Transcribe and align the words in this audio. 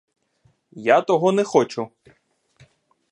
Я 0.95 1.01
того 1.01 1.31
не 1.31 1.43
хочу! 1.43 1.91